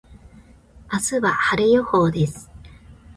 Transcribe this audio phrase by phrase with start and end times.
[0.91, 2.49] 明日は晴れ予報です。